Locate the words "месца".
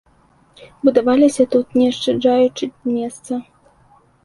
2.97-3.33